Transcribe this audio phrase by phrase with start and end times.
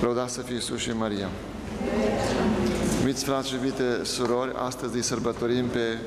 [0.00, 1.28] Lăudați să fie Iisus și Maria.
[2.98, 5.98] Iubiți frați și iubite surori, astăzi îi sărbătorim pe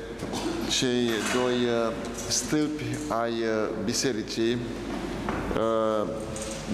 [0.68, 1.92] cei doi uh,
[2.28, 6.08] stâlpi ai uh, bisericii uh,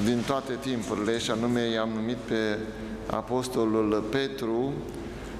[0.05, 2.59] din toate timpurile și anume i-am numit pe
[3.07, 4.73] Apostolul Petru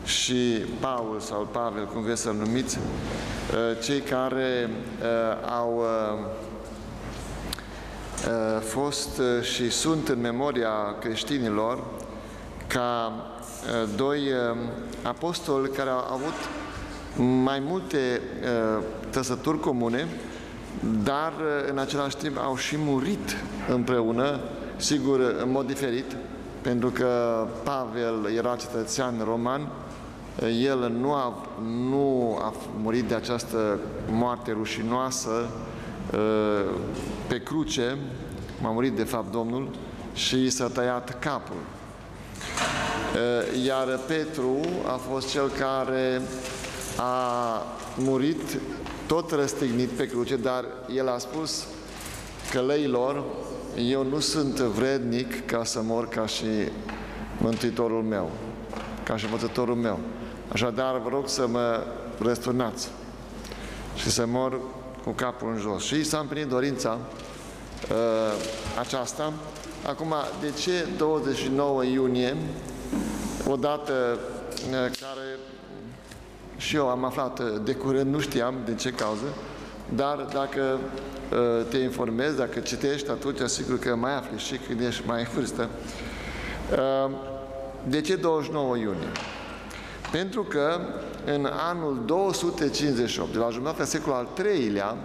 [0.05, 2.79] și Paul sau Pavel, cum vreți să-l numiți,
[3.83, 4.71] cei care
[5.59, 5.85] au
[8.61, 11.85] fost și sunt în memoria creștinilor
[12.67, 13.13] ca
[13.97, 14.21] doi
[15.03, 16.35] apostoli care au avut
[17.43, 18.21] mai multe
[19.11, 20.07] trăsături comune,
[21.05, 21.33] dar
[21.71, 23.37] în același timp au și murit
[23.69, 24.41] împreună,
[24.77, 26.17] sigur, în mod diferit,
[26.61, 29.69] pentru că Pavel era cetățean roman,
[30.61, 31.47] el nu a,
[31.89, 33.79] nu a murit de această
[34.11, 35.49] moarte rușinoasă
[37.27, 37.97] pe cruce,
[38.61, 39.71] m-a murit de fapt Domnul
[40.15, 41.57] și i s-a tăiat capul.
[43.65, 46.23] Iar Petru a fost cel care
[46.97, 47.63] a
[47.97, 48.61] murit
[49.07, 51.67] tot răstignit pe cruce, dar el a spus
[52.51, 53.25] călăilor,
[53.89, 56.47] eu nu sunt vrednic ca să mor ca și
[57.39, 58.31] Mântuitorul meu,
[59.03, 59.99] ca și învățătorul meu.
[60.53, 61.83] Așadar, vă rog să mă
[62.19, 62.89] răsturnați
[63.95, 64.61] și să mor
[65.07, 65.85] cu capul în jos.
[65.85, 66.99] Și s-a împlinit dorința
[67.91, 67.97] uh,
[68.79, 69.33] aceasta.
[69.87, 72.37] Acum, de ce 29 iunie,
[73.49, 74.19] o dată
[74.71, 75.39] uh, care
[76.57, 79.27] și eu am aflat uh, de curând, nu știam de ce cauză,
[79.95, 80.79] dar dacă
[81.33, 85.29] uh, te informezi, dacă citești, atunci asigur că mai afli și când ești mai în
[85.35, 85.69] vârstă.
[86.73, 87.11] Uh,
[87.89, 89.09] de ce 29 iunie?
[90.11, 90.81] Pentru că
[91.25, 94.97] în anul 258, de la jumătatea secolului al III-lea,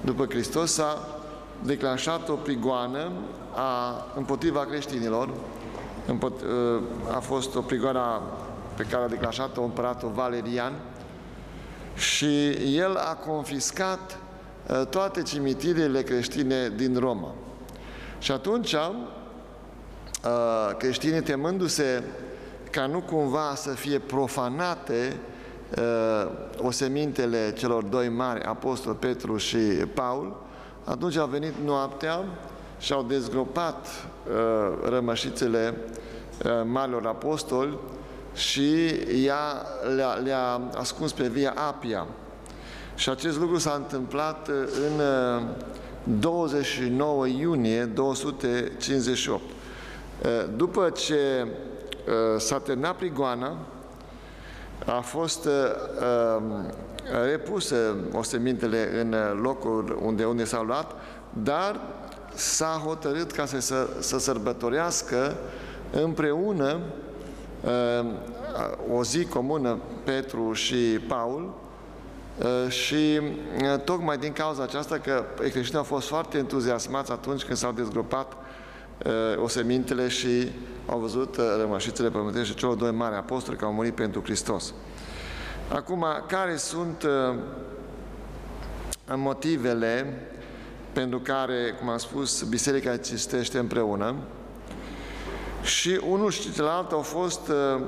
[0.00, 1.08] după Hristos, s-a
[1.62, 3.12] declanșat o prigoană
[3.54, 5.28] a, împotriva creștinilor.
[7.14, 8.20] A fost o prigoană
[8.76, 10.72] pe care a declanșat-o împăratul Valerian
[11.94, 14.18] și el a confiscat
[14.90, 17.34] toate cimitirele creștine din Roma.
[18.18, 18.76] Și atunci
[20.78, 22.04] creștinii temându-se
[22.74, 25.16] ca nu cumva să fie profanate
[25.78, 29.56] uh, osemintele celor doi mari apostoli, Petru și
[29.94, 30.42] Paul,
[30.84, 32.24] atunci a venit noaptea
[32.78, 35.74] și au dezgropat uh, rămășițele
[36.44, 37.78] uh, marilor apostoli
[38.34, 38.86] și
[39.24, 42.06] ea le-a, le-a ascuns pe via Apia.
[42.94, 45.02] Și acest lucru s-a întâmplat în
[46.18, 49.42] 29 iunie 258.
[50.56, 51.46] După ce
[52.36, 53.56] s-a terminat prigoana,
[54.86, 56.70] a fost um,
[57.24, 60.92] repusă osemintele în locul unde, unde s-au luat,
[61.42, 61.80] dar
[62.34, 65.36] s-a hotărât ca să, să, să sărbătorească
[65.90, 66.80] împreună
[68.00, 68.12] um,
[68.96, 70.76] o zi comună Petru și
[71.08, 71.54] Paul.
[72.68, 73.20] Și
[73.84, 78.32] tocmai din cauza aceasta că creștinii au fost foarte entuziasmați atunci când s-au dezgropat
[79.36, 80.48] osemintele și
[80.86, 84.74] au văzut uh, rămășițele pământești celor doi mari apostoli care au murit pentru Hristos.
[85.68, 87.36] Acum, care sunt uh,
[89.16, 90.20] motivele
[90.92, 94.14] pentru care, cum am spus, biserica cistește împreună
[95.62, 97.82] și unul și celălalt au fost uh,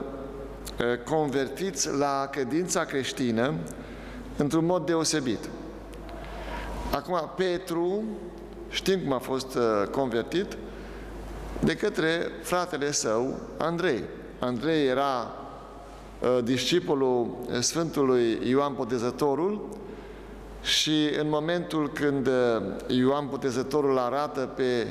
[1.04, 3.54] convertiți la credința creștină
[4.36, 5.48] într-un mod deosebit.
[6.92, 8.02] Acum, Petru,
[8.70, 9.58] știm cum a fost
[9.90, 10.56] convertit,
[11.60, 14.02] de către fratele său, Andrei.
[14.38, 15.32] Andrei era
[16.20, 19.68] uh, discipolul Sfântului Ioan Botezătorul
[20.62, 22.32] și în momentul când uh,
[22.86, 24.86] Ioan Botezătorul arată pe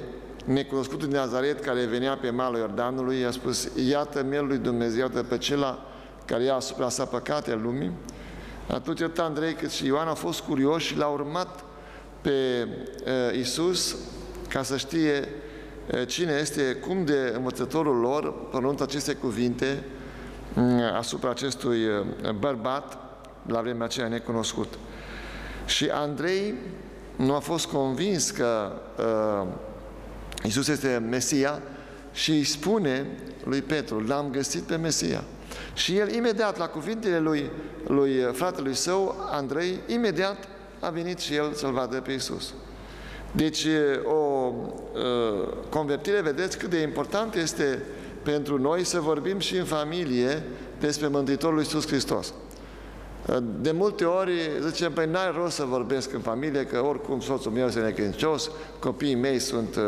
[0.46, 5.24] necunoscutul din Nazaret care venea pe malul Iordanului, i-a spus, iată mielul lui Dumnezeu, iată
[5.24, 5.86] pe cela
[6.26, 7.92] care ia asupra sa păcatele lumii,
[8.68, 11.64] atunci atât Andrei cât și Ioan au fost curioși și l-au urmat
[12.22, 12.68] pe
[13.06, 13.96] uh, Isus
[14.50, 15.28] ca să știe
[16.08, 19.84] cine este, cum de învățătorul lor pronunță aceste cuvinte
[20.98, 21.80] asupra acestui
[22.40, 22.98] bărbat
[23.48, 24.74] la vremea aceea necunoscut.
[25.66, 26.54] Și Andrei
[27.16, 29.48] nu a fost convins că uh,
[30.44, 31.62] Isus este Mesia
[32.14, 33.08] și îi spune
[33.44, 35.24] lui Petru, l-am găsit pe Mesia.
[35.74, 37.50] Și el imediat, la cuvintele lui,
[37.88, 40.48] lui fratelui său, Andrei, imediat
[40.80, 42.54] a venit și el să-l vadă pe Isus.
[43.36, 43.68] Deci
[44.04, 44.52] o
[45.70, 47.84] convertire, vedeți cât de important este
[48.24, 50.44] pentru noi să vorbim și în familie
[50.80, 52.34] despre Mântuitorul Iisus Hristos.
[53.62, 54.32] De multe ori
[54.68, 59.16] zicem, păi n-ai rost să vorbesc în familie, că oricum soțul meu este necredincios, copiii
[59.16, 59.80] mei sunt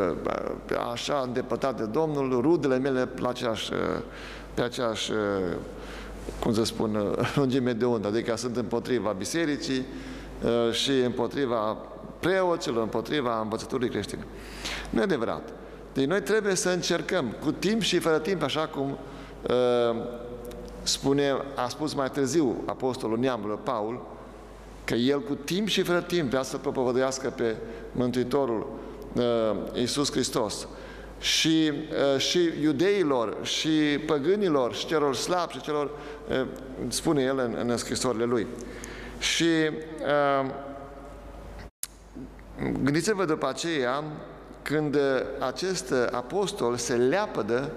[0.92, 3.72] așa îndepărtate de Domnul, rudele mele pe aceeași,
[4.54, 5.12] pe aceeași
[6.40, 9.86] cum să spun, lungime de undă, adică sunt împotriva bisericii
[10.72, 11.78] și împotriva
[12.20, 14.26] preoților, împotriva învățăturii creștine.
[14.90, 15.50] Nu e adevărat.
[15.94, 18.98] Deci noi trebuie să încercăm, cu timp și fără timp, așa cum
[19.50, 19.96] uh,
[20.84, 24.06] spune, a spus mai târziu Apostolul Neamului Paul,
[24.84, 27.56] că el cu timp și fără timp vrea să propovăduiască pe
[27.92, 28.68] Mântuitorul
[29.14, 29.24] uh,
[29.74, 30.68] Iisus Hristos.
[31.20, 31.72] Și,
[32.14, 33.70] uh, și iudeilor, și
[34.06, 35.92] păgânilor, și celor slabi, și celor,
[36.30, 36.46] uh,
[36.88, 38.48] spune el în, în scrisorile lui.
[39.20, 40.50] Și uh,
[42.84, 44.04] gândiți-vă după aceea,
[44.62, 44.98] când
[45.40, 47.72] acest apostol se leapădă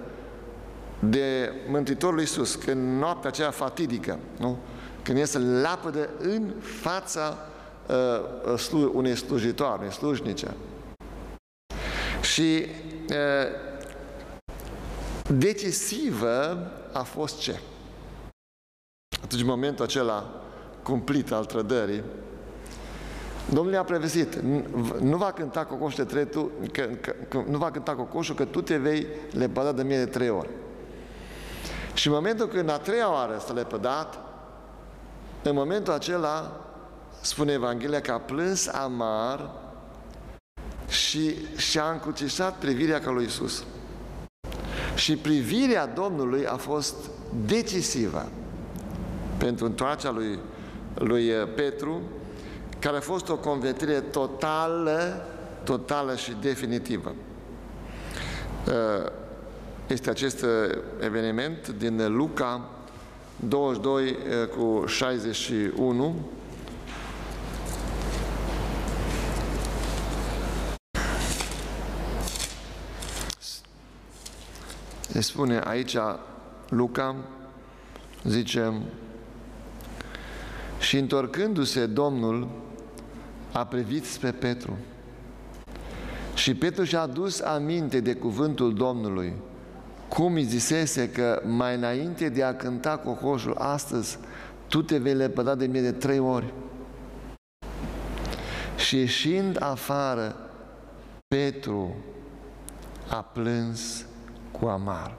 [0.99, 4.57] de Mântuitorul Iisus, când noaptea aceea fatidică, nu?
[5.03, 7.37] când el se lapădă în fața
[7.87, 10.55] uh, slu- unei slujitoare, unei slujnice.
[12.21, 12.65] Și
[13.09, 13.15] uh,
[15.37, 16.57] decisivă
[16.93, 17.59] a fost ce?
[19.23, 20.41] Atunci, în momentul acela
[20.83, 22.03] cumplit al trădării,
[23.53, 24.35] Domnul i-a prevestit,
[24.99, 28.61] nu va cânta cocoșul de tretu, că, că, că, nu va cânta cocoșul că tu
[28.61, 30.49] te vei lepăda de mine de trei ori.
[31.93, 34.19] Și în momentul când a treia oară s-a lepădat,
[35.43, 36.65] în momentul acela,
[37.21, 39.49] spune Evanghelia, că a plâns amar
[40.87, 43.63] și și-a încrucișat privirea ca lui Isus.
[44.95, 46.95] Și privirea Domnului a fost
[47.45, 48.29] decisivă
[49.37, 50.39] pentru întoarcerea lui,
[50.93, 52.01] lui Petru,
[52.81, 55.25] care a fost o convertire totală,
[55.63, 57.15] totală și definitivă.
[58.67, 59.11] Uh,
[59.87, 60.49] este acest uh,
[60.99, 62.69] eveniment din Luca
[63.35, 64.15] 22 uh,
[64.57, 66.15] cu 61,
[75.07, 75.97] Se spune aici
[76.69, 77.15] Luca,
[78.23, 78.81] zice,
[80.79, 82.47] și întorcându-se Domnul
[83.51, 84.77] a privit spre Petru.
[86.33, 89.33] Și Petru și-a adus aminte de cuvântul Domnului,
[90.09, 94.17] cum îi zisese că mai înainte de a cânta cocoșul astăzi,
[94.67, 96.53] tu te vei lepăda de mine de trei ori.
[98.77, 100.35] Și ieșind afară,
[101.27, 101.95] Petru
[103.09, 104.05] a plâns
[104.51, 105.17] cu amar.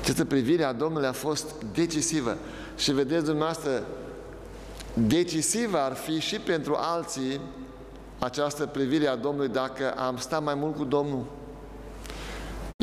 [0.00, 2.36] Această privire a Domnului a fost decisivă.
[2.76, 3.82] Și vedeți dumneavoastră,
[5.06, 7.40] decisivă ar fi și pentru alții
[8.18, 11.26] această privire a Domnului dacă am stat mai mult cu Domnul.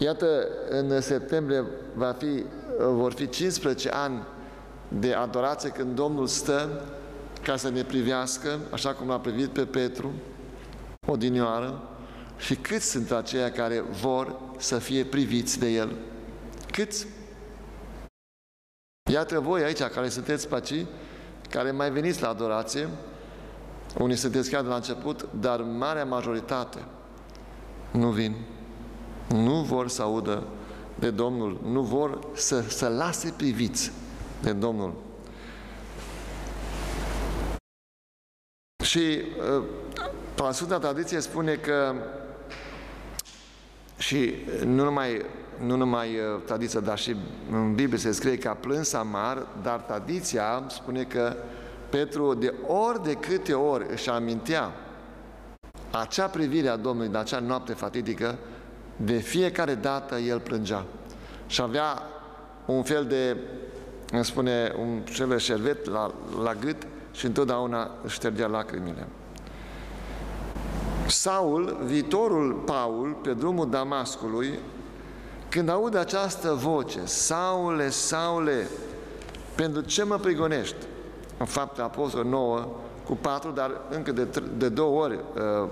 [0.02, 2.44] Iată, în septembrie va fi,
[2.80, 4.24] vor fi 15 ani
[4.88, 6.86] de adorație când Domnul stă
[7.44, 10.12] ca să ne privească, așa cum l-a privit pe Petru,
[11.08, 11.90] odinioară,
[12.38, 15.96] și câți sunt aceia care vor să fie priviți de El?
[16.72, 17.08] Câți?
[19.12, 20.88] Iată voi aici, care sunteți pacii,
[21.56, 22.90] care mai veniți la adorație,
[23.98, 26.86] unii sunteți chiar de la început, dar marea majoritate
[27.92, 28.36] nu vin.
[29.28, 30.44] Nu vor să audă
[30.96, 33.92] de Domnul, nu vor să, să lase priviți
[34.42, 34.94] de Domnul.
[38.84, 39.22] Și
[40.38, 41.94] uh, Sfânta Tradiție spune că
[43.98, 44.34] și
[44.66, 45.26] nu numai
[45.64, 47.16] nu numai uh, tradiția, dar și
[47.52, 51.36] în Biblie se scrie că a plâns amar, dar tradiția spune că
[51.90, 54.72] Petru de ori de câte ori își amintea
[55.92, 58.36] acea privire a Domnului de acea noapte fatidică,
[58.96, 60.86] de fiecare dată el plângea.
[61.48, 62.02] Și avea
[62.66, 63.38] un fel de,
[64.12, 69.08] îmi spune, un fel de șervet la, la gât și întotdeauna își ștergea lacrimile.
[71.08, 74.60] Saul, viitorul Paul, pe drumul Damascului,
[75.50, 78.68] când aud această voce, Saule, Saule,
[79.56, 80.76] pentru ce mă prigonești?
[81.38, 82.68] În fapt, Apostol 9
[83.06, 85.70] cu 4, dar încă de, de două ori uh,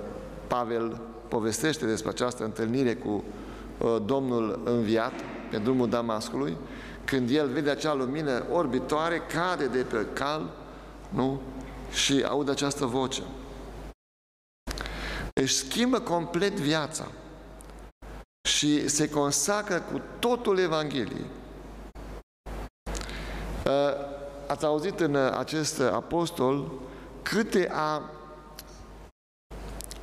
[0.47, 3.23] Pavel povestește despre această întâlnire cu
[3.77, 5.13] uh, Domnul înviat
[5.51, 6.57] pe drumul Damascului,
[7.05, 10.49] când el vede acea lumină orbitoare, cade de pe cal,
[11.09, 11.41] nu?
[11.91, 13.21] Și aude această voce.
[15.41, 17.11] Își schimbă complet viața
[18.47, 21.25] și se consacră cu totul Evangheliei.
[23.65, 23.71] Uh,
[24.47, 26.71] ați auzit în acest apostol
[27.21, 28.09] câte a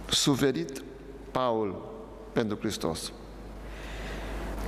[0.09, 0.83] suferit
[1.31, 1.93] Paul
[2.33, 3.13] pentru Hristos.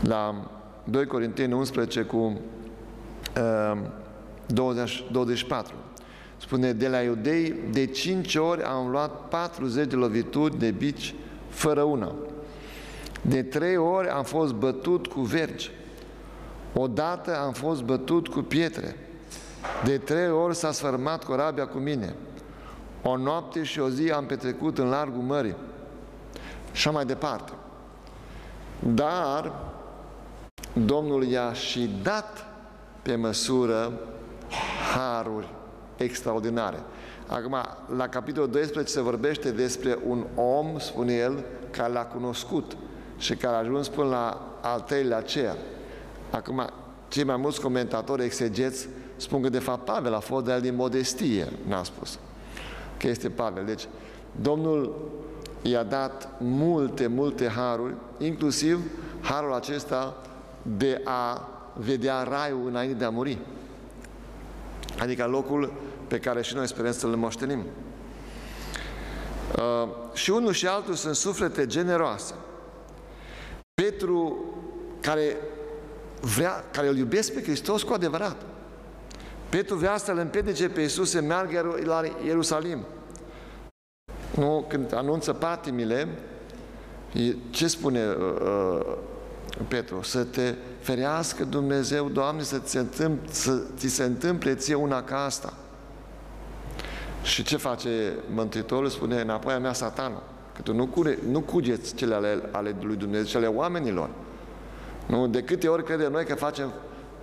[0.02, 0.50] La
[0.84, 2.40] 2 Corinteni 11 cu
[4.46, 5.74] 20, 24.
[6.42, 11.14] Spune, de la iudei, de cinci ori am luat 40 de lovituri de bici
[11.48, 12.14] fără una.
[13.20, 15.70] De trei ori am fost bătut cu vergi.
[16.74, 18.96] Odată am fost bătut cu pietre.
[19.84, 22.14] De trei ori s-a sfărmat corabia cu mine.
[23.02, 25.56] O noapte și o zi am petrecut în largul mării.
[26.72, 27.52] Și mai departe.
[28.78, 29.52] Dar
[30.72, 32.46] Domnul i-a și dat
[33.02, 33.92] pe măsură
[34.94, 35.48] haruri
[35.96, 36.78] extraordinare.
[37.26, 37.56] Acum,
[37.96, 42.76] la capitolul 12 se vorbește despre un om, spune el, care l-a cunoscut
[43.18, 45.56] și care a ajuns până la al treilea cer.
[46.30, 46.68] Acum,
[47.08, 50.74] cei mai mulți comentatori exegeți spun că de fapt Pavel a fost de el din
[50.74, 52.18] modestie, n-a spus
[52.96, 53.64] că este Pavel.
[53.64, 53.86] Deci,
[54.40, 55.10] Domnul
[55.62, 58.80] i-a dat multe, multe haruri, inclusiv
[59.20, 60.16] harul acesta
[60.62, 63.38] de a vedea raiul înainte de a muri.
[64.98, 65.72] Adică locul
[66.08, 67.66] pe care și noi sperăm să-l moștenim.
[69.58, 72.34] Uh, și unul și altul sunt suflete generoase.
[73.74, 74.44] Petru,
[75.00, 75.36] care
[76.20, 78.36] vrea, care îl iubesc pe Hristos cu adevărat.
[79.48, 82.86] Petru vrea să-L împedece pe Iisus să meargă la Ierusalim.
[84.34, 86.08] Nu, când anunță patimile,
[87.50, 88.96] ce spune uh, uh,
[89.68, 90.02] Petru?
[90.02, 95.02] Să te ferească Dumnezeu, Doamne, să ți se întâmple, să ți se întâmple ție una
[95.02, 95.52] ca asta.
[97.22, 98.88] Și ce face Mântuitorul?
[98.88, 100.22] Spune, înapoi a mea satanul.
[100.54, 104.10] Că tu nu, cure, nu cugeți cele ale, ale lui Dumnezeu, cele oamenilor.
[105.06, 105.26] Nu?
[105.26, 106.72] De câte ori credem noi că facem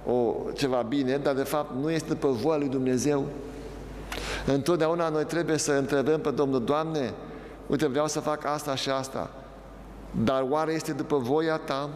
[0.05, 3.25] o, ceva bine, dar de fapt nu este după voia lui Dumnezeu.
[4.45, 7.13] Întotdeauna noi trebuie să întrebăm pe Domnul, Doamne,
[7.67, 9.29] uite, vreau să fac asta și asta,
[10.23, 11.89] dar oare este după voia Ta?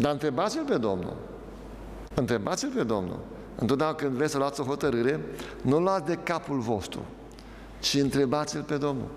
[0.00, 1.16] Dar întrebați-L pe Domnul.
[2.14, 3.18] Întrebați-L pe Domnul.
[3.56, 5.20] Întotdeauna când vreți să luați o hotărâre,
[5.62, 7.00] nu luați de capul vostru,
[7.80, 9.08] ci întrebați-L pe Domnul.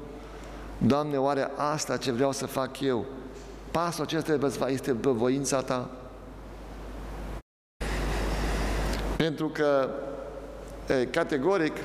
[0.77, 3.05] Doamne, oare asta ce vreau să fac eu,
[3.71, 5.89] pasul acesta este pe voința Ta?
[9.17, 9.89] Pentru că,
[11.11, 11.77] categoric,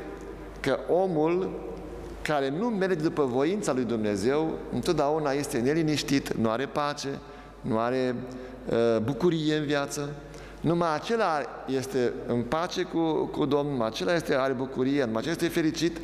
[0.61, 1.51] că omul
[2.23, 7.09] care nu merge după voința lui Dumnezeu, întotdeauna este neliniștit, nu are pace,
[7.69, 8.15] nu are
[8.71, 10.09] uh, bucurie în viață.
[10.61, 15.33] Numai acela este în pace cu, cu Domnul, numai acela este, are bucurie, numai acela
[15.33, 16.01] este fericit,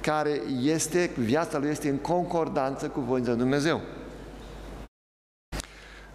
[0.00, 3.80] care este, viața lui este în concordanță cu voința lui Dumnezeu.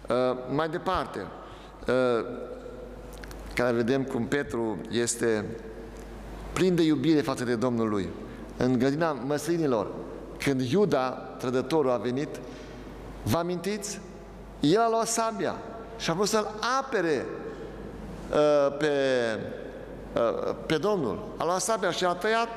[0.08, 1.18] Uh, mai departe,
[1.88, 2.24] uh,
[3.54, 5.44] care vedem cum Petru este
[6.52, 8.08] plin de iubire față de Domnul lui.
[8.56, 9.90] În grădina măslinilor,
[10.38, 11.08] când Iuda,
[11.38, 12.40] trădătorul, a venit,
[13.22, 14.00] vă amintiți?
[14.62, 15.56] El a luat sabia
[15.98, 17.26] și a vrut să-l apere
[18.30, 18.88] uh, pe,
[20.14, 21.34] uh, pe Domnul.
[21.36, 22.48] A luat sabia și a tăiat,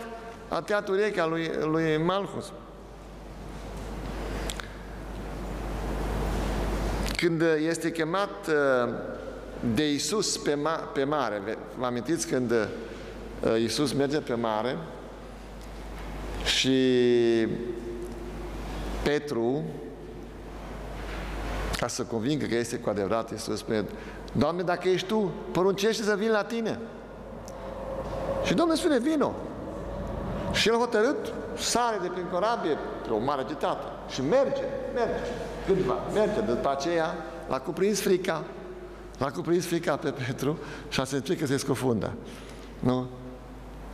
[0.48, 2.52] a tăiat urechea lui, lui Malchus.
[7.16, 8.94] Când este chemat uh,
[9.76, 11.58] de Isus pe, ma pe mare.
[11.78, 14.78] Vă amintiți când uh, Isus merge pe mare
[16.44, 16.78] și
[19.04, 19.64] Petru,
[21.78, 23.86] ca să convingă că este cu adevărat, Iisus spune,
[24.32, 26.80] Doamne, dacă ești Tu, poruncește să vin la Tine.
[28.44, 29.34] Și Domnul spune, vino.
[30.52, 32.78] Și el hotărât, sare de prin corabie
[33.08, 34.64] pe o mare agitată și merge,
[34.94, 35.30] merge,
[35.66, 36.40] câtva, merge.
[36.40, 37.16] După aceea
[37.48, 38.44] l-a cuprins frica,
[39.18, 40.58] L-a cuprins frica pe Petru
[40.90, 42.14] și a simțit că se scufundă.
[42.80, 43.08] Nu?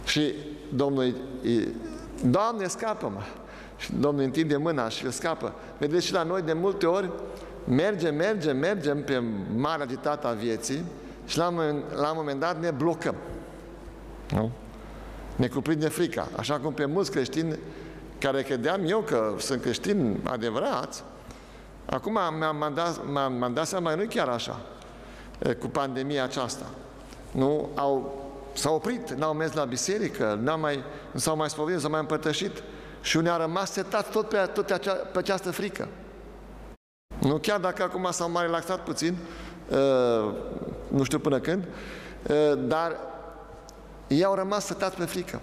[0.06, 0.34] Și
[0.74, 1.68] Domnul îi,
[2.24, 3.22] Doamne, scapă-mă!
[3.78, 5.54] Și Domnul întinde mâna și îl scapă.
[5.78, 7.12] Vedeți și la noi de multe ori
[7.63, 9.24] mergem, mergem, mergem pe
[9.56, 10.84] marea agitată a vieții
[11.25, 13.15] și la un, moment, la un moment dat ne blocăm.
[14.32, 14.51] Nu?
[15.36, 16.27] Ne cuprinde frica.
[16.38, 17.60] Așa cum pe mulți creștini
[18.20, 21.03] care credeam eu că sunt creștini adevărați,
[21.86, 24.60] acum m-am dat, m-am dat seama că nu chiar așa
[25.60, 26.65] cu pandemia aceasta.
[27.32, 27.70] Nu?
[27.75, 28.22] Au,
[28.53, 32.00] s-au oprit, n-au mers la biserică, n-au mai, nu s-au mai spovedit, nu s-au mai
[32.00, 32.63] împărtășit
[33.01, 35.88] și unii au rămas setați tot pe, tot pe, acea, pe această frică.
[37.20, 39.18] Nu chiar dacă acum s-au mai relaxat puțin,
[39.70, 40.34] uh,
[40.88, 41.68] nu știu până când,
[42.30, 42.98] uh, dar
[44.08, 45.41] ei au rămas setați pe frică.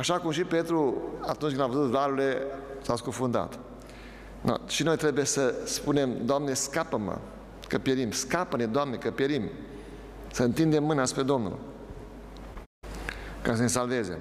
[0.00, 2.42] Așa cum și Petru, atunci când a văzut valurile,
[2.82, 3.58] s-a scufundat.
[4.40, 7.18] No, și noi trebuie să spunem, Doamne, scapă-mă
[7.68, 8.10] că pierim.
[8.10, 9.50] Scapă-ne, Doamne, că pierim.
[10.32, 11.58] Să întindem mâna spre Domnul
[13.42, 14.18] ca să ne salveze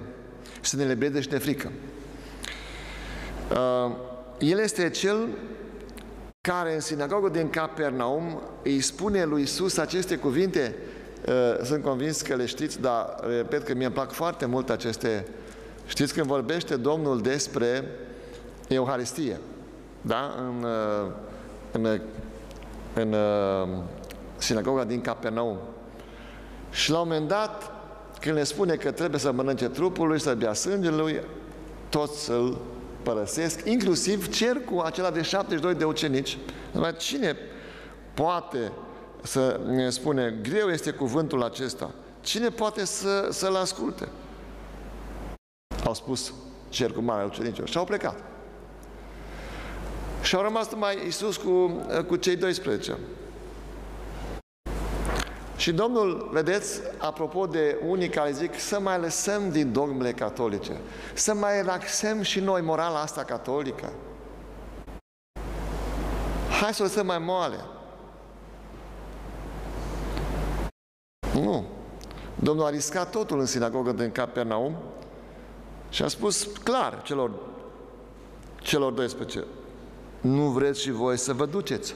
[0.62, 1.72] și să ne lebede și de frică.
[3.51, 3.91] Uh,
[4.39, 5.27] el este cel
[6.41, 10.75] care în sinagogă din Capernaum îi spune lui Isus aceste cuvinte
[11.27, 15.27] uh, sunt convins că le știți, dar repet că mie îmi plac foarte mult aceste...
[15.86, 17.84] Știți când vorbește Domnul despre
[18.67, 19.39] Euharistie,
[20.01, 20.36] da?
[20.38, 21.12] În, uh,
[21.72, 22.00] în,
[22.93, 23.15] în
[24.38, 25.58] sinagoga din Capernaum.
[26.72, 27.72] Și la un moment dat,
[28.19, 31.22] când le spune că trebuie să mănânce trupul lui, să bea sângele lui,
[31.89, 32.58] toți îl
[33.03, 36.38] părăsesc, inclusiv cercul acela de 72 de ucenici.
[36.98, 37.36] Cine
[38.13, 38.72] poate
[39.22, 41.91] să ne spune, greu este cuvântul acesta,
[42.22, 44.08] cine poate să, să-l asculte?
[45.86, 46.34] Au spus
[46.70, 48.24] cercul mare al ucenicilor și au plecat.
[50.22, 51.68] Și au rămas numai Iisus cu,
[52.08, 52.98] cu cei 12.
[55.60, 60.80] Și Domnul, vedeți, apropo de unii care zic să mai lăsăm din dogmele catolice,
[61.13, 63.94] să mai relaxăm și noi morala asta catolică.
[66.62, 67.56] Hai să o lăsăm mai moale.
[71.34, 71.66] Nu.
[72.36, 74.75] Domnul a riscat totul în sinagogă din Capernaum
[75.89, 77.32] și a spus clar celor,
[78.62, 79.46] celor 12,
[80.22, 81.96] nu vreți și voi să vă duceți.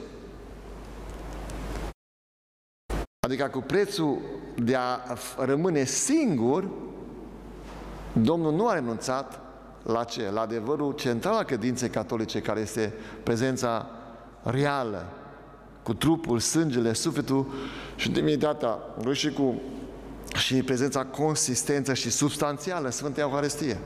[3.24, 4.18] Adică cu prețul
[4.56, 5.00] de a
[5.38, 6.68] rămâne singur,
[8.12, 9.40] Domnul nu a renunțat
[9.82, 10.30] la ce?
[10.30, 13.90] La adevărul central al credinței catolice, care este prezența
[14.42, 15.06] reală,
[15.82, 17.52] cu trupul, sângele, sufletul
[17.96, 19.60] și demnitatea lui și cu
[20.34, 23.78] și prezența consistență și substanțială Sfânta Euharistie.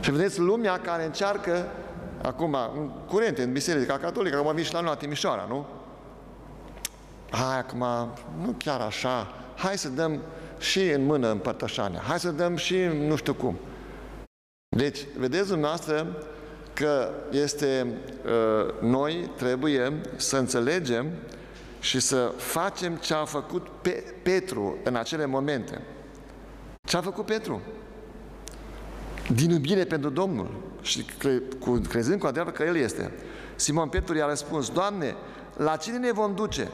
[0.00, 1.66] Și vedeți lumea care încearcă
[2.22, 2.56] acum,
[3.08, 5.66] curente în biserica catolică, acum vin și la noi la Timișoara, nu?
[7.30, 7.84] Hai acum,
[8.40, 10.20] nu chiar așa, hai să dăm
[10.58, 13.58] și în mână împărtășania, hai să dăm și nu știu cum.
[14.76, 16.16] Deci, vedeți dumneavoastră
[16.72, 17.86] că este,
[18.24, 21.06] uh, noi trebuie să înțelegem
[21.80, 25.82] și să facem ce a făcut pe Petru în acele momente.
[26.86, 27.60] Ce a făcut Petru?
[29.32, 30.50] Din iubire pentru Domnul
[30.82, 33.12] și cre, cu, crezând cu adevărat că El este.
[33.54, 35.14] Simon Petru i-a răspuns, Doamne,
[35.56, 36.68] la cine ne vom duce?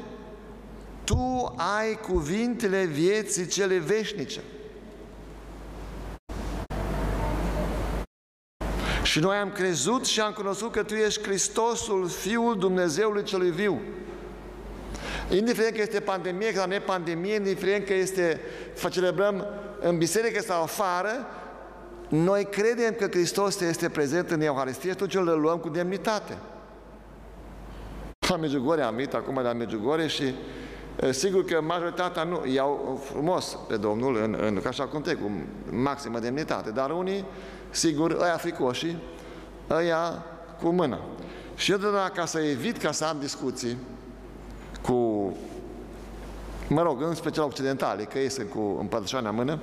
[1.05, 4.41] Tu ai cuvintele vieții cele veșnice.
[9.03, 13.81] Și noi am crezut și am cunoscut că Tu ești Hristosul, Fiul Dumnezeului celui viu.
[15.31, 18.41] Indiferent că este pandemie sau nepandemie, indiferent că este,
[18.91, 19.47] celebrăm
[19.81, 21.27] în biserică sau afară,
[22.09, 26.38] noi credem că Hristos este prezent în Euharistie, atunci îl luăm cu demnitate.
[28.29, 30.35] La Medjugorje am venit acum la Medjugorje și
[31.11, 35.31] Sigur că majoritatea nu iau frumos pe Domnul, în, în, ca așa cum te, cu
[35.71, 37.25] maximă demnitate, dar unii,
[37.71, 38.97] sigur, ăia fricoși,
[39.71, 40.25] ăia
[40.62, 40.99] cu mână.
[41.55, 43.77] Și eu de la, ca să evit ca să am discuții
[44.83, 44.93] cu,
[46.69, 49.59] mă rog, în special occidentale, că ei sunt cu împărtășania în mână,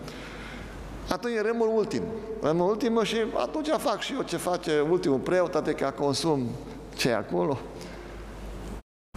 [1.09, 2.03] atunci rămân ultim.
[2.41, 6.47] Rămân ultimul și atunci fac și eu ce face ultimul preot, adică consum
[6.95, 7.59] ce e acolo.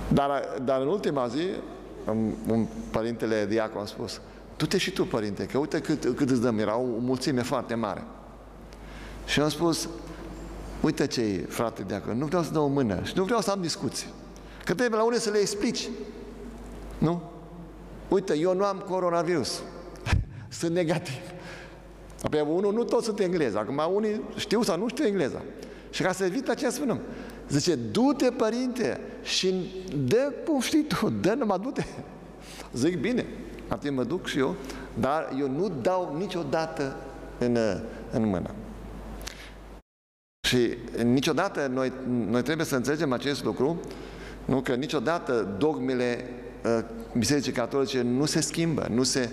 [0.09, 0.31] Dar,
[0.65, 1.49] dar în ultima zi
[2.49, 4.21] un părintele diacon a spus,
[4.57, 8.05] du-te și tu, părinte, că uite cât, cât îți dăm, era o mulțime foarte mare.
[9.27, 9.89] Și am spus,
[10.81, 13.61] uite ce frate diacon, nu vreau să dau o mână și nu vreau să am
[13.61, 14.09] discuții.
[14.65, 15.89] Că trebuie la unii să le explici.
[16.99, 17.23] Nu?
[18.09, 19.63] Uite, eu nu am coronavirus.
[20.49, 21.21] sunt negativ.
[22.23, 23.57] Apoi unul, nu toți sunt englezi.
[23.57, 25.43] Acum unii știu sau nu știu engleza.
[25.91, 27.01] Și ca să evită ce spunem,
[27.53, 29.55] Zice, du-te, părinte, și
[30.07, 31.85] dă cum știi tu, dă numai du-te.
[32.73, 33.27] Zic, bine,
[33.69, 34.55] atunci mă duc și eu,
[35.01, 36.97] dar eu nu dau niciodată
[37.39, 37.57] în,
[38.11, 38.51] în mână.
[40.47, 41.93] Și niciodată noi,
[42.29, 43.81] noi trebuie să înțelegem acest lucru,
[44.45, 46.25] nu că niciodată dogmele
[46.65, 46.85] uh,
[47.19, 49.31] Bisericii Catolice nu se schimbă, nu se...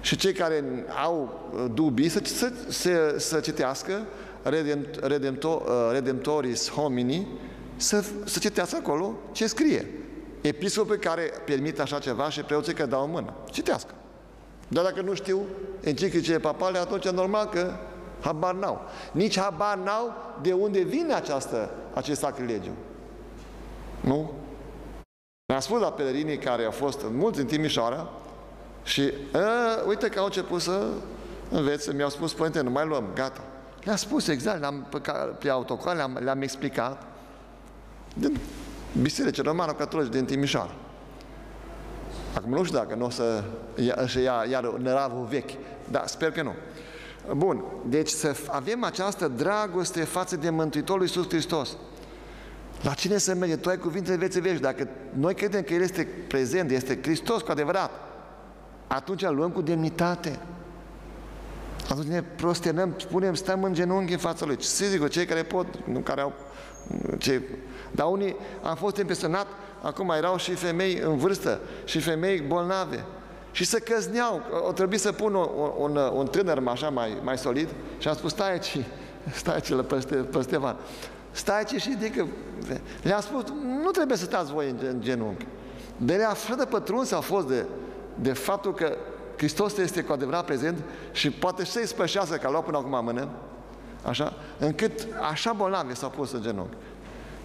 [0.00, 0.64] Și cei care
[1.04, 4.06] au uh, dubii să, să, să, să citească
[5.00, 7.26] redemptor, uh, Redemptoris Homini,
[7.76, 9.86] să, să citească acolo ce scrie.
[10.40, 13.34] Episcopul care permite așa ceva și preoții că dau în mână.
[13.50, 13.94] Citească.
[14.68, 15.40] Dar dacă nu știu
[15.80, 17.72] enciclicile papale, atunci e normal că
[18.20, 18.80] habar n-au.
[19.12, 22.72] Nici habar n-au de unde vine această, acest sacrilegiu.
[24.00, 24.30] Nu?
[25.46, 28.10] Ne-a spus la pelerinii care au fost mulți în Timișoara
[28.82, 30.86] și a, ă, uite că au început să
[31.50, 33.40] învețe, mi-au spus, părinte, nu mai luăm, gata.
[33.84, 35.00] Le-a spus exact, le-am, pe,
[35.38, 37.02] pe autocar, le-am, le-am explicat
[38.14, 38.38] din
[39.02, 40.74] Biserica Romană Catolică din Timișoara.
[42.34, 43.44] Acum nu știu dacă nu o să
[43.76, 45.50] ia, își ia iar năravul vechi,
[45.90, 46.54] dar sper că nu.
[47.34, 51.76] Bun, deci să avem această dragoste față de Mântuitorul Iisus Hristos.
[52.82, 53.56] La cine să merge?
[53.56, 54.60] Tu ai cuvintele vieții vești.
[54.60, 57.90] Dacă noi credem că El este prezent, este Hristos cu adevărat,
[58.86, 60.38] atunci luăm cu demnitate.
[61.92, 64.56] Atunci ne prosternăm, spunem, stăm în genunchi în fața Lui.
[64.56, 66.32] Ce zic, cei care pot, nu care au...
[67.18, 67.42] Ce...
[67.90, 69.46] Dar unii am fost impresionat,
[69.82, 73.04] acum erau și femei în vârstă, și femei bolnave,
[73.50, 74.40] și să căzneau.
[74.68, 75.46] O trebuie să pun un,
[75.78, 78.78] un, un tânăr așa mai, mai solid și am spus, stai aici,
[79.32, 80.76] stai aici pe, pe Stevan,
[81.30, 82.26] stai aici și ridică.
[83.02, 83.44] Le-am spus,
[83.82, 85.46] nu trebuie să stați voi în, în genunchi.
[85.96, 87.66] De ele așa de pătruns a fost de,
[88.14, 88.96] de faptul că
[89.42, 90.78] Hristos este cu adevărat prezent
[91.12, 93.28] și poate să-i spășească, că a luat până acum mână,
[94.06, 96.76] așa, încât așa bolnavi s-au pus în genunchi.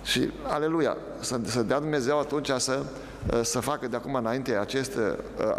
[0.04, 2.84] Și, aleluia, să, să dea Dumnezeu atunci să,
[3.42, 4.98] să facă de acum înainte acest,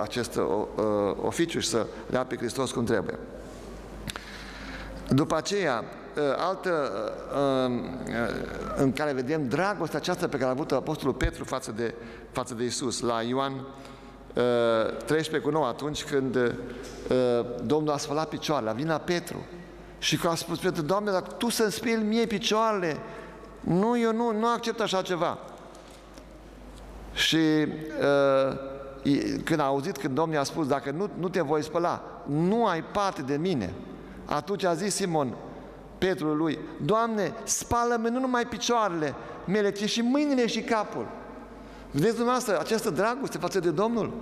[0.00, 0.38] acest
[1.22, 3.18] oficiu și să le pe Hristos cum trebuie.
[5.08, 5.84] După aceea,
[6.36, 6.92] altă
[8.76, 11.94] în care vedem dragostea aceasta pe care a avut Apostolul Petru față de,
[12.32, 13.66] față de Isus, la Ioan
[15.06, 16.54] 13 cu 9, atunci când
[17.64, 19.44] Domnul a spălat picioarele, a venit la Petru
[19.98, 22.96] și că a spus Petru, Doamne, dacă Tu să-mi speli mie picioarele,
[23.60, 25.38] nu, eu nu, nu accept așa ceva.
[27.12, 28.58] Și uh,
[29.44, 32.82] când a auzit, când Domnul a spus, dacă nu, nu te voi spăla, nu ai
[32.82, 33.74] parte de mine,
[34.24, 35.34] atunci a zis Simon,
[35.98, 41.06] Petru lui, Doamne, spală-mi nu numai picioarele mele, ci și mâinile și capul.
[41.90, 44.12] Vedeți dumneavoastră această dragoste față de Domnul?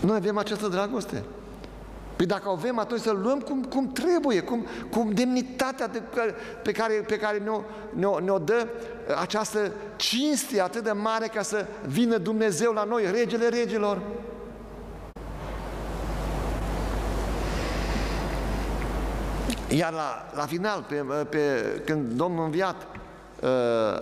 [0.00, 1.24] Noi avem această dragoste.
[2.16, 6.34] Păi dacă o avem, atunci să luăm cum, cum trebuie, cum, cum demnitatea de care,
[6.62, 7.62] pe care, pe care ne-o,
[7.94, 8.68] ne-o, ne-o dă
[9.20, 14.02] această cinste atât de mare ca să vină Dumnezeu la noi, regele regilor.
[19.68, 20.94] Iar la, la final, pe,
[21.28, 23.01] pe, când Domnul înviat uh,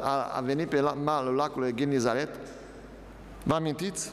[0.01, 2.29] a, a venit pe malul lacului Genizaret,
[3.43, 4.13] vă amintiți?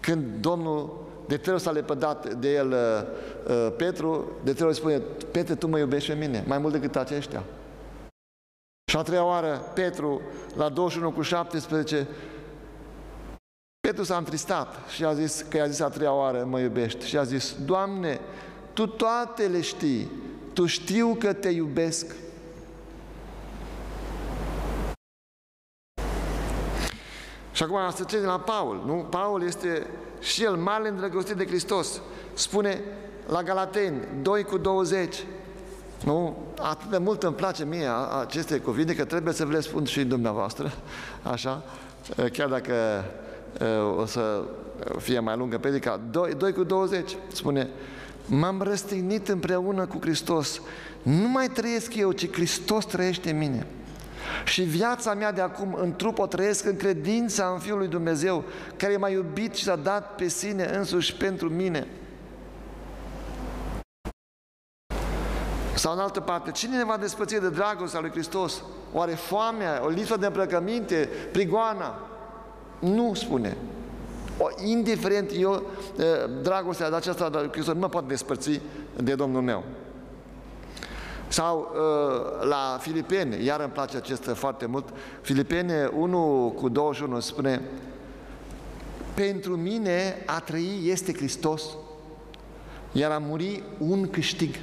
[0.00, 4.76] Când Domnul de trei ori s-a lepădat de el uh, uh, Petru, de trei ori
[4.76, 7.42] spune, Petru, tu mă iubești pe mine, mai mult decât aceștia.
[8.90, 10.20] Și a treia oară, Petru,
[10.56, 12.08] la 21 cu 17,
[13.80, 17.06] Petru s-a întristat și a zis că i-a zis a treia oară, mă iubești.
[17.06, 18.20] Și a zis, Doamne,
[18.72, 20.10] Tu toate le știi,
[20.52, 22.14] Tu știu că Te iubesc.
[27.62, 29.06] Și acum să trecem la Paul, nu?
[29.10, 29.86] Paul este
[30.20, 32.00] și el mare îndrăgostit de Hristos.
[32.34, 32.80] Spune
[33.26, 35.24] la Galateni 2 cu 20,
[36.04, 36.36] nu?
[36.62, 37.88] Atât de mult îmi place mie
[38.20, 40.72] aceste cuvinte că trebuie să vă le spun și dumneavoastră,
[41.22, 41.62] așa,
[42.32, 43.04] chiar dacă
[43.98, 44.42] o să
[44.98, 46.00] fie mai lungă predica.
[46.10, 47.68] 2, 2 cu 20 spune,
[48.26, 50.60] m-am răstignit împreună cu Hristos.
[51.02, 53.66] Nu mai trăiesc eu, ci Hristos trăiește în mine.
[54.44, 58.44] Și viața mea de acum în trup o trăiesc în credința în Fiul lui Dumnezeu,
[58.76, 61.86] care m-a iubit și s-a dat pe sine însuși pentru mine.
[65.74, 68.62] Sau în altă parte, cine ne va despăți de dragostea lui Hristos?
[68.92, 72.00] Oare foamea, o lipsă de îmbrăcăminte, prigoana?
[72.78, 73.56] Nu spune.
[74.38, 75.62] O, indiferent eu,
[76.42, 78.60] dragostea de aceasta de Hristos nu mă pot despărți
[78.96, 79.64] de Domnul meu.
[81.32, 84.88] Sau uh, la Filipeni, iar îmi place acesta foarte mult,
[85.20, 87.60] Filipeni 1 cu 21 spune
[89.14, 91.62] Pentru mine a trăi este Hristos,
[92.92, 94.54] iar a muri un câștig.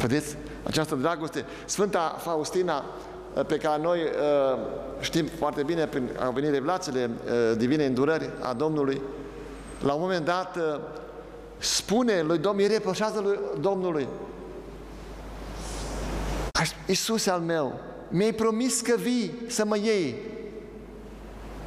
[0.00, 0.36] Vedeți?
[0.66, 1.44] Această dragoste.
[1.64, 2.84] Sfânta Faustina,
[3.34, 4.58] uh, pe care noi uh,
[5.00, 9.00] știm foarte bine, prin au venit revelațiile uh, divine îndurări a Domnului,
[9.82, 10.80] la un moment dat uh,
[11.60, 14.08] spune lui Domnul, îi reproșează lui Domnului.
[16.86, 20.14] Iisus al meu, mi-ai promis că vii să mă iei.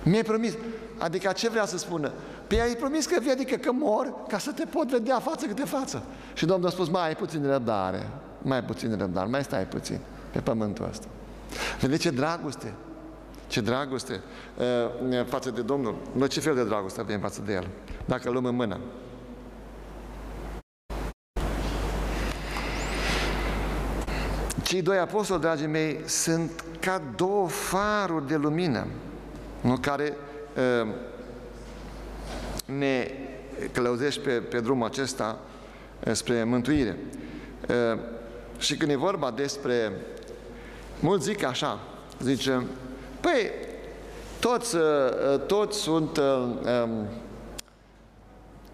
[0.03, 0.53] Mi-ai promis.
[0.97, 2.11] Adică ce vrea să spună?
[2.47, 5.63] Păi ai promis că vii, adică că mor, ca să te pot vedea față câte
[5.65, 6.03] față.
[6.33, 8.09] Și Domnul a spus, mai ai puțin răbdare,
[8.41, 9.99] mai ai puțin răbdare, mai stai puțin
[10.31, 11.07] pe pământul ăsta.
[11.79, 12.73] Vedeți ce dragoste,
[13.47, 14.21] ce dragoste
[15.09, 15.95] uh, față de Domnul.
[16.11, 17.67] Noi ce fel de dragoste avem față de El?
[18.05, 18.79] Dacă luăm în mână.
[24.73, 28.87] Cei doi apostoli, dragii mei, sunt ca două faruri de lumină,
[29.61, 30.17] nu, care
[30.81, 30.93] uh,
[32.65, 33.11] ne
[33.71, 35.39] călăuzești pe, pe drumul acesta
[36.07, 36.97] uh, spre mântuire.
[37.69, 37.99] Uh,
[38.57, 39.91] și când e vorba despre,
[40.99, 41.79] mulți zic așa,
[42.21, 42.65] zice,
[43.19, 43.51] păi,
[44.39, 44.75] toți,
[45.47, 47.07] toți sunt, um,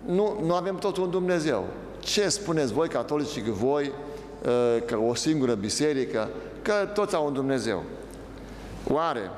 [0.06, 1.68] nu, nu avem tot un Dumnezeu.
[2.00, 3.92] Ce spuneți voi, catolici, că voi
[4.46, 6.30] Uh, că o singură biserică,
[6.62, 7.84] că toți au un Dumnezeu.
[8.90, 9.32] Oare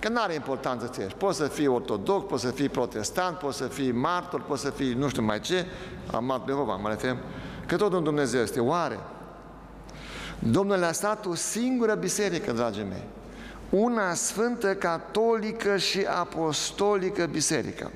[0.00, 1.18] Că nu are importanță ce ești.
[1.18, 4.92] Poți să fii ortodox, poți să fii protestant, poți să fii martor, poți să fii
[4.92, 5.66] nu știu mai ce,
[6.12, 7.16] amat Jehova, mă refer,
[7.66, 8.60] că tot un Dumnezeu este.
[8.60, 8.98] Oare?
[10.38, 13.04] Domnul a stat o singură biserică, dragii mei.
[13.70, 17.90] Una sfântă, catolică și apostolică biserică.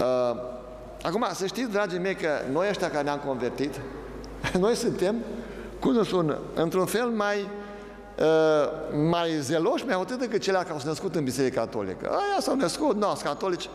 [0.00, 0.53] Uh,
[1.04, 3.80] acum, să știți, dragii mei, că noi ăștia care ne-am convertit,
[4.58, 5.16] noi suntem,
[5.80, 7.48] cum să spun, într-un fel mai
[8.18, 12.08] uh, mai zeloși, mai hotărât decât cele care au născut în Biserica Catolică.
[12.08, 13.68] Aia s-au născut, nu, sunt catolici.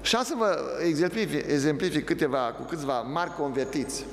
[0.00, 4.04] Și să vă exemplific, exemplific câteva, cu câțiva mari convertiți.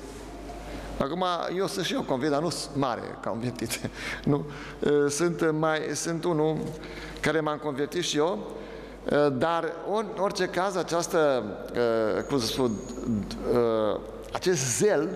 [0.97, 1.25] Acum,
[1.57, 3.79] eu sunt și eu convertit, dar nu sunt mare convertit.
[4.23, 4.45] Nu.
[5.09, 6.57] Sunt, mai, sunt unul
[7.21, 8.51] care m-am convertit și eu,
[9.37, 11.43] dar în orice caz această,
[12.27, 12.71] cum să spun,
[14.31, 15.09] acest zel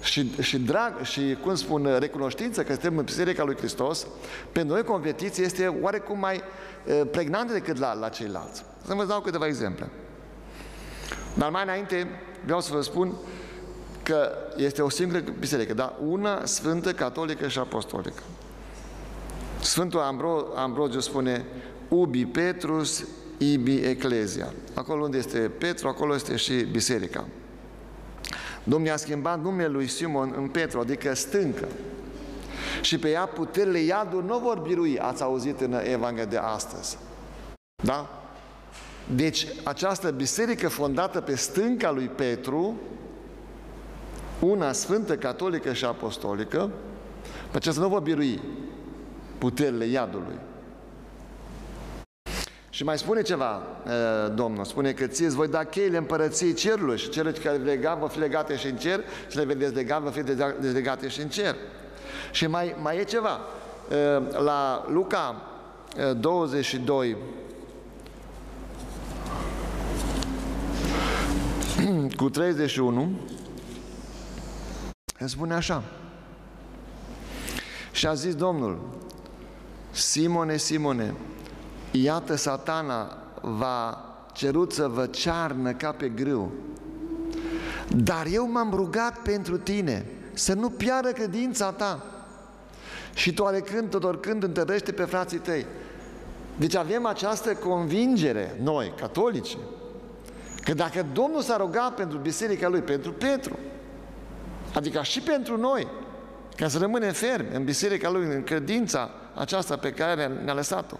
[0.00, 4.06] și, și drag și, cum spun, recunoștință că suntem în Biserica lui Hristos,
[4.52, 6.42] pentru noi convertiți este oarecum mai
[7.10, 8.64] pregnantă decât la, la ceilalți.
[8.86, 9.90] Să vă dau câteva exemple.
[11.34, 12.06] Dar mai înainte
[12.44, 13.14] vreau să vă spun
[14.02, 18.22] că este o singură biserică, dar una sfântă, catolică și apostolică.
[19.60, 21.44] Sfântul Ambro, Ambrogiu spune
[21.88, 23.04] ubi Petrus,
[23.38, 24.52] ibi Ecclesia.
[24.74, 27.26] Acolo unde este Petru, acolo este și biserica.
[28.64, 31.68] Domnul a schimbat numele lui Simon în Petru, adică stâncă.
[32.80, 36.98] Și pe ea puterile iadului nu vor birui, ați auzit în Evanghelia de astăzi.
[37.84, 38.22] Da?
[39.14, 42.74] Deci, această biserică fondată pe stânca lui Petru,
[44.40, 46.70] una sfântă, catolică și apostolică,
[47.50, 48.40] pe aceasta nu vor birui
[49.38, 50.38] puterile iadului.
[52.78, 53.62] Și mai spune ceva
[54.34, 58.18] Domnul, spune că ție voi da cheile împărăției cerului și cele care lega vor fi
[58.18, 60.22] legate și în cer și le vei dezlega vor fi
[60.60, 61.56] dezlegate și în cer.
[62.30, 63.40] Și mai, mai e ceva,
[64.30, 65.42] la Luca
[66.20, 67.16] 22,
[72.16, 73.10] cu 31,
[75.18, 75.82] îmi spune așa.
[77.92, 78.78] Și a zis Domnul,
[79.90, 81.14] Simone, Simone,
[82.02, 86.52] iată satana va cerut să vă cearnă ca pe grâu.
[87.88, 92.02] Dar eu m-am rugat pentru tine să nu piară credința ta.
[93.14, 95.66] Și tu alecând, tot oricând, întărește pe frații tăi.
[96.56, 99.56] Deci avem această convingere, noi, catolici,
[100.64, 103.58] că dacă Domnul s-a rugat pentru biserica lui, pentru Petru,
[104.74, 105.86] adică și pentru noi,
[106.56, 110.96] ca să rămânem fermi în biserica lui, în credința aceasta pe care ne-a lăsat-o,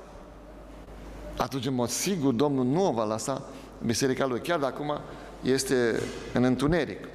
[1.38, 3.42] atunci, în mod sigur, Domnul nu o va lăsa
[3.87, 5.01] biserica lui, chiar dacă acum
[5.42, 6.01] este
[6.33, 7.09] în întuneric.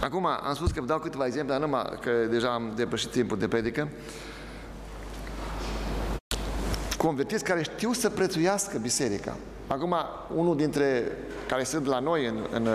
[0.00, 3.38] Acum, am spus că vă dau câteva exemple, dar numai că deja am depășit timpul
[3.38, 3.88] de predică.
[6.96, 9.36] Convertiți care știu să prețuiască biserica.
[9.72, 9.94] Acum,
[10.34, 11.16] unul dintre
[11.48, 12.68] care sunt la noi, în, în,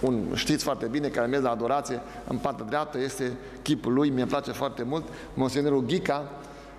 [0.00, 4.24] un, știți foarte bine, care merg la adorație, în partea dreaptă este chipul lui, mi-e
[4.24, 6.30] place foarte mult, Monsenerul Ghica,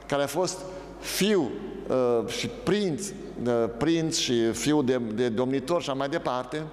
[0.07, 0.59] care a fost
[0.99, 1.51] fiu
[1.87, 3.07] uh, și prinț,
[3.45, 6.63] uh, prinț și fiu de, de domnitor și mai departe,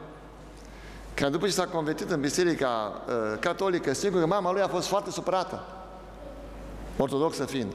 [1.15, 4.87] care după ce s-a convertit în biserica uh, catolică, sigur că mama lui a fost
[4.87, 5.65] foarte supărată,
[6.97, 7.73] ortodoxă fiind.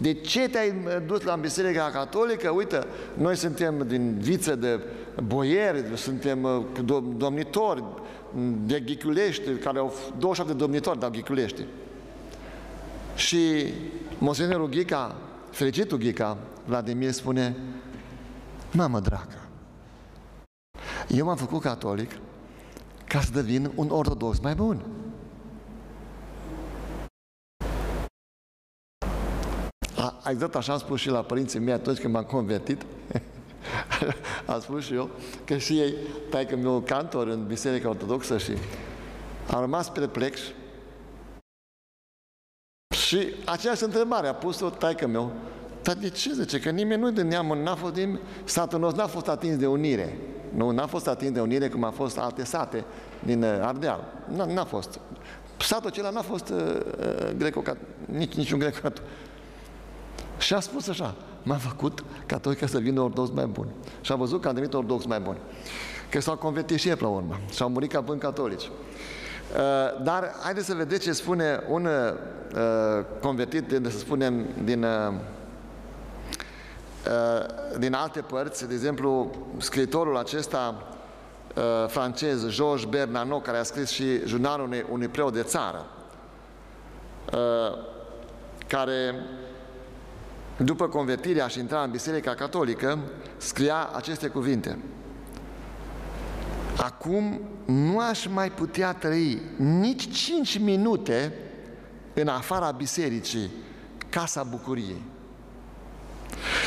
[0.00, 0.74] De ce te-ai
[1.06, 2.50] dus la biserica catolică?
[2.50, 2.84] Uite,
[3.14, 4.80] noi suntem din viță de
[5.22, 6.62] boieri, suntem uh,
[7.16, 7.84] domnitori
[8.66, 11.64] de Ghiculești, care au 27 de domnitori de Ghiculești.
[13.14, 13.72] Și
[14.18, 15.16] Monsenerul Ghica,
[15.50, 17.56] fericitul Ghica, Vladimir spune,
[18.72, 19.48] mamă dragă,
[21.08, 22.10] eu m-am făcut catolic
[23.06, 24.84] ca să devin un ortodox mai bun.
[29.96, 32.82] A, exact așa am spus și la părinții mei atunci când m-am convertit.
[34.46, 35.10] am spus și eu
[35.44, 35.94] că și ei,
[36.30, 38.52] că meu cantor în Biserica Ortodoxă și
[39.50, 40.40] am rămas perplex
[42.94, 45.32] și aceeași întrebare a pus-o taică meu.
[45.82, 46.60] Dar de ce zice?
[46.60, 48.18] Că nimeni nu de neamul, n-a fost din...
[48.44, 50.18] Satul nostru n-a fost atins de unire.
[50.54, 52.84] Nu, n-a fost atins de unire cum a fost alte sate
[53.24, 54.04] din uh, Ardeal.
[54.46, 55.00] N-a fost.
[55.58, 57.62] Satul acela n-a fost uh, uh greco
[58.04, 58.88] nici, niciun greco
[60.40, 63.66] și a spus așa, m-a făcut catolic ca să vină ortodox mai bun.
[64.00, 65.36] Și a văzut că a devenit ortodox mai bun.
[66.10, 67.40] Că s-au convertit și ei la urmă.
[67.50, 68.62] Și au murit ca bun catolici.
[68.64, 68.70] Uh,
[70.02, 75.12] dar haideți să vedeți ce spune un uh, convertit, să spunem, din, uh,
[77.78, 78.68] din alte părți.
[78.68, 80.88] De exemplu, scriitorul acesta
[81.56, 85.86] uh, francez Georges Bernanot, care a scris și jurnalul unui, unui preot de țară,
[87.32, 87.76] uh,
[88.66, 89.14] care
[90.64, 92.98] după convertirea și intrarea în Biserica Catolică,
[93.36, 94.78] scria aceste cuvinte.
[96.76, 101.32] Acum nu aș mai putea trăi nici cinci minute
[102.14, 103.50] în afara bisericii,
[104.08, 105.02] casa bucuriei.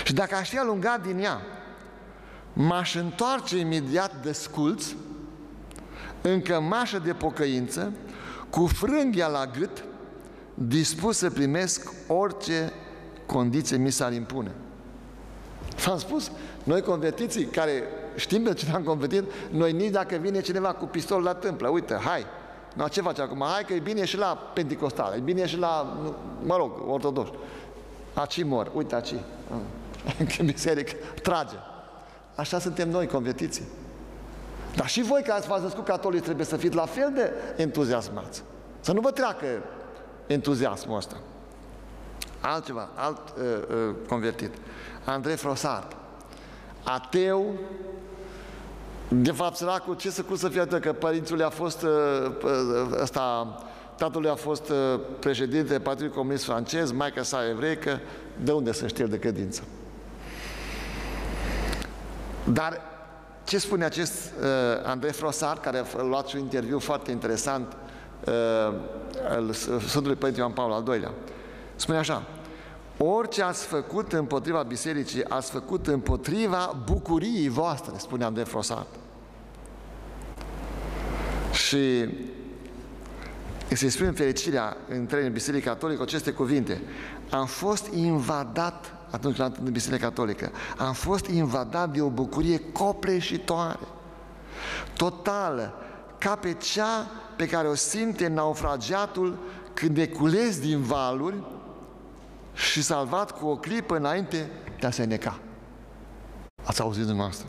[0.03, 1.41] Și dacă aș fi alungat din ea,
[2.53, 4.85] m-aș întoarce imediat de sculț,
[6.21, 7.91] în cămașă de pocăință,
[8.49, 9.83] cu frânghia la gât,
[10.53, 12.73] dispus să primesc orice
[13.25, 14.51] condiție mi s-ar impune.
[15.85, 16.31] V-am spus,
[16.63, 17.83] noi convertiții care
[18.15, 21.93] știm pe cine am convertit, noi nici dacă vine cineva cu pistol la tâmplă, uite,
[21.93, 22.25] hai,
[22.73, 23.43] no, ce faci acum?
[23.53, 25.97] Hai că e bine și la pentecostal, e bine și la,
[26.43, 27.29] mă rog, ortodox.
[28.13, 29.13] Aci mor, uite aci.
[30.39, 31.55] În biserică, trage.
[32.35, 33.63] Așa suntem noi, convertiții.
[34.75, 38.43] Dar și voi care v-ați născut catolici trebuie să fiți la fel de entuziasmați.
[38.79, 39.45] Să nu vă treacă
[40.27, 41.15] entuziasmul ăsta.
[42.45, 44.51] Altceva, alt uh, uh, convertit.
[45.05, 45.95] Andrei Frosart.
[46.83, 47.45] Ateu,
[49.07, 51.89] de fapt, săracul, ce să cum să fie atât, că părințul a fost uh,
[52.43, 53.55] uh, ăsta,
[53.95, 57.99] tatăl a fost uh, președinte Partidului Comunist francez, maica sa evreică,
[58.43, 59.63] de unde să știe de credință?
[62.43, 62.81] Dar
[63.43, 64.47] ce spune acest uh,
[64.83, 67.75] Andrei Frosar, care a luat și un interviu foarte interesant
[68.25, 68.73] uh,
[69.29, 69.51] al
[69.87, 71.11] Sfântului Părinte Ioan Paul al II-lea?
[71.75, 72.23] Spune așa,
[72.97, 78.85] orice ați făcut împotriva bisericii, ați făcut împotriva bucuriei voastre, spune Andrei Frosar.
[81.51, 82.09] Și
[83.73, 86.81] se spune fericirea între în Biserica Catolică aceste cuvinte.
[87.29, 92.59] Am fost invadat atunci când am în Biserica Catolică, am fost invadat de o bucurie
[92.71, 93.79] copleșitoare,
[94.97, 95.73] totală,
[96.17, 99.37] ca pe cea pe care o simte naufragiatul
[99.73, 101.43] când e cules din valuri
[102.53, 105.39] și salvat cu o clipă înainte de a se neca.
[106.63, 107.47] Ați auzit dumneavoastră?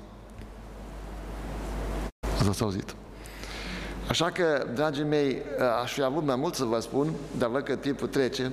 [2.49, 2.95] Ați auzit?
[4.09, 5.43] Așa că, dragii mei,
[5.83, 8.53] aș fi avut mai mult să vă spun, dar văd că timpul trece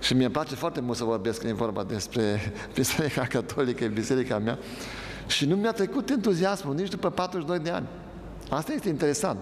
[0.00, 4.58] și mi-e place foarte mult să vorbesc când e vorba despre Biserica Catolică, Biserica mea,
[5.26, 7.86] și nu mi-a trecut entuziasmul nici după 42 de ani.
[8.50, 9.38] Asta este interesant.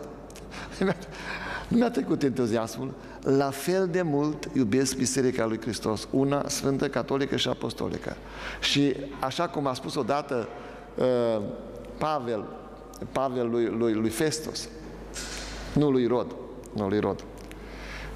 [1.69, 2.95] Nu mi-a trecut entuziasmul.
[3.27, 8.17] La fel de mult iubesc Biserica lui Hristos, una sfântă, catolică și apostolică.
[8.61, 10.49] Și așa cum a spus odată
[10.95, 11.43] uh,
[11.99, 12.45] Pavel,
[13.13, 14.69] Pavel lui, lui, lui Festus,
[15.75, 16.35] nu lui Rod,
[16.73, 17.25] nu lui Rod,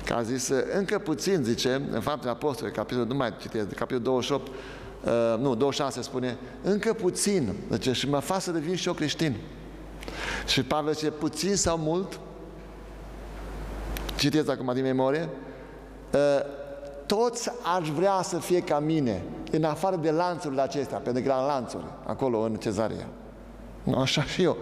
[0.05, 4.46] că a zis, încă puțin, zice, în faptele apostole, capitolul, nu mai citesc, capitolul 28,
[4.46, 9.37] uh, nu, 26 spune, încă puțin, zice, și mă fac să devin și eu creștin.
[10.46, 12.20] Și Pavel zice, puțin sau mult,
[14.21, 15.29] citeți acum din memorie,
[16.15, 16.47] ă,
[17.07, 21.47] toți aș vrea să fie ca mine, în afară de lanțurile acestea, pentru că la
[21.47, 23.09] lanțuri, acolo în cezarea.
[23.97, 24.57] Așa și eu.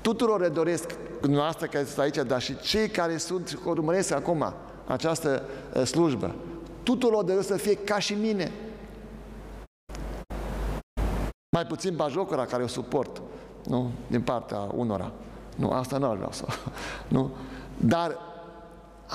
[0.00, 4.52] Tuturor le doresc, dumneavoastră care sunt aici, dar și cei care sunt și urmăresc acum
[4.86, 5.42] această
[5.74, 6.34] ă, slujbă,
[6.82, 8.52] tuturor doresc să fie ca și mine.
[11.56, 13.22] Mai puțin bajocura care o suport,
[13.66, 13.90] nu?
[14.06, 15.12] Din partea unora.
[15.56, 16.44] Nu, asta nu aș vrea să.
[17.14, 17.30] Nu?
[17.76, 18.16] Dar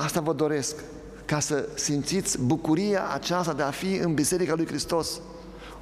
[0.04, 0.76] Asta vă doresc,
[1.26, 5.20] ca să simțiți bucuria aceasta de a fi în Biserica lui Hristos.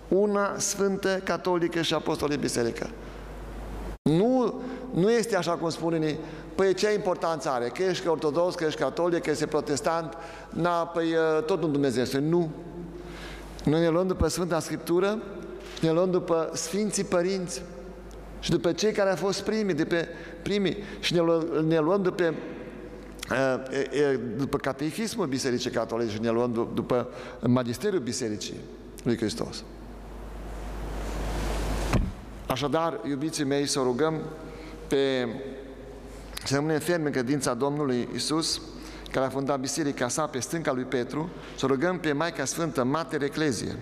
[0.08, 2.90] Una sfântă, catolică și apostolică biserică.
[4.02, 4.62] Nu,
[4.94, 6.20] nu este așa cum spune ni,
[6.56, 7.68] păi ce importanță are?
[7.68, 10.14] Că ești ortodox, că ești catolic, că ești protestant,
[10.50, 11.08] na, păi
[11.46, 12.20] tot un Dumnezeu este.
[12.20, 12.50] Nu.
[13.64, 15.18] Noi ne luăm după Sfânta Scriptură,
[15.82, 17.62] ne luăm după Sfinții Părinți
[18.40, 20.08] și după cei care au fost primii, de pe
[20.42, 22.34] primii și ne luăm, ne luăm după
[24.38, 27.10] după catehismul Bisericii Catolice și ne luăm după
[27.48, 28.60] magisteriul Bisericii
[29.04, 29.64] lui Hristos.
[32.48, 34.22] Așadar, iubiții mei, să rugăm
[34.88, 35.28] pe
[36.44, 38.62] să rămânem fermi în credința Domnului Isus,
[39.12, 43.22] care a fundat biserica sa pe stânca lui Petru, să rugăm pe Maica Sfântă, Mater
[43.22, 43.76] Eclezie,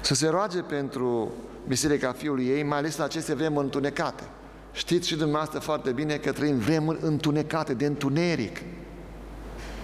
[0.00, 1.32] să se roage pentru
[1.68, 4.24] biserica Fiului ei, mai ales la aceste vremuri întunecate.
[4.72, 8.56] Știți și dumneavoastră foarte bine că trăim vremuri întunecate, de întuneric.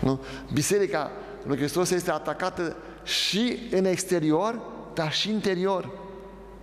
[0.00, 0.20] Nu?
[0.52, 1.10] Biserica
[1.46, 4.60] lui Hristos este atacată și în exterior,
[4.94, 5.90] dar și interior.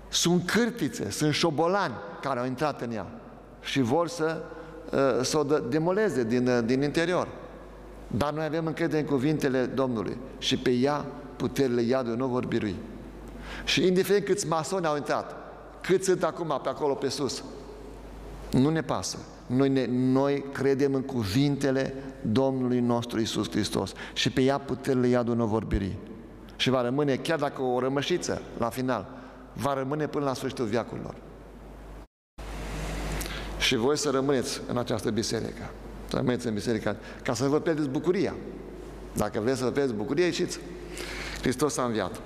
[0.10, 3.08] Sunt cârtițe, sunt șobolani care au intrat în ea
[3.62, 4.44] și vor să,
[4.92, 7.28] uh, să o demoleze din, uh, din interior.
[8.08, 11.06] Dar noi avem încredere în cuvintele Domnului și pe ea
[11.36, 12.76] puterile iadului nu vor birui.
[13.64, 15.36] Și indiferent câți masoni au intrat,
[15.82, 17.44] cât sunt acum pe acolo pe sus,
[18.54, 19.18] Nu ne pasă.
[19.48, 25.22] Noi, ne, noi credem în cuvintele Domnului nostru Isus Hristos și pe ea puterile ia
[25.22, 25.98] nu vorbirii.
[26.56, 29.08] Și va rămâne, chiar dacă o rămășiță la final,
[29.54, 31.16] va rămâne până la sfârșitul viacurilor.
[33.58, 35.72] Și voi să rămâneți în această biserică.
[36.08, 38.36] Să rămâneți în biserică ca să vă pierdeți bucuria.
[39.16, 40.60] Dacă vreți să vă pierdeți bucuria, ieșiți.
[41.42, 42.22] Hristos a înviat.